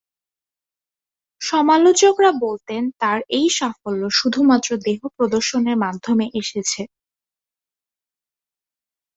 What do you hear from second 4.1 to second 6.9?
শুধুমাত্র দেহ প্রদর্শনের মাধ্যমে এসেছে।